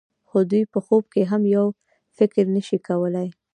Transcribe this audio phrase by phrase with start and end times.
[0.27, 1.65] خو دوی په خوب کې هم یو
[2.17, 3.29] فکر نشي کولای.